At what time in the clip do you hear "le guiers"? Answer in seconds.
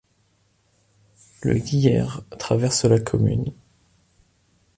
1.43-2.03